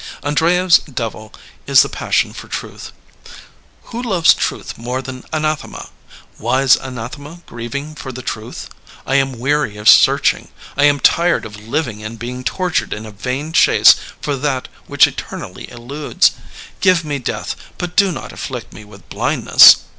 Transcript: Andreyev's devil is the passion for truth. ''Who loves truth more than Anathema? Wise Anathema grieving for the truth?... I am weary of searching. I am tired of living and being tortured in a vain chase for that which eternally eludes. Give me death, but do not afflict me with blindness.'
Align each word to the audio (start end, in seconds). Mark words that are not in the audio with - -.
Andreyev's 0.23 0.79
devil 0.79 1.31
is 1.67 1.83
the 1.83 1.87
passion 1.87 2.33
for 2.33 2.47
truth. 2.47 2.91
''Who 3.91 4.03
loves 4.03 4.33
truth 4.33 4.75
more 4.75 4.99
than 4.99 5.25
Anathema? 5.31 5.89
Wise 6.39 6.75
Anathema 6.75 7.43
grieving 7.45 7.93
for 7.93 8.11
the 8.11 8.23
truth?... 8.23 8.67
I 9.05 9.17
am 9.17 9.37
weary 9.37 9.77
of 9.77 9.87
searching. 9.87 10.47
I 10.75 10.85
am 10.85 10.99
tired 10.99 11.45
of 11.45 11.57
living 11.67 12.01
and 12.03 12.17
being 12.17 12.43
tortured 12.43 12.93
in 12.93 13.05
a 13.05 13.11
vain 13.11 13.53
chase 13.53 13.93
for 14.19 14.35
that 14.37 14.69
which 14.87 15.05
eternally 15.05 15.69
eludes. 15.69 16.31
Give 16.79 17.05
me 17.05 17.19
death, 17.19 17.55
but 17.77 17.95
do 17.95 18.11
not 18.11 18.31
afflict 18.33 18.73
me 18.73 18.83
with 18.83 19.07
blindness.' 19.07 19.81